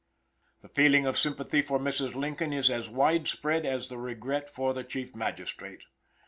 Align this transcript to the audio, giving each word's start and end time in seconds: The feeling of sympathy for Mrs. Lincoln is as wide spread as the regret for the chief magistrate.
The 0.63 0.67
feeling 0.67 1.05
of 1.05 1.15
sympathy 1.15 1.61
for 1.61 1.77
Mrs. 1.77 2.15
Lincoln 2.15 2.51
is 2.53 2.71
as 2.71 2.89
wide 2.89 3.27
spread 3.27 3.67
as 3.67 3.87
the 3.89 3.99
regret 3.99 4.49
for 4.49 4.73
the 4.73 4.83
chief 4.83 5.15
magistrate. 5.15 5.83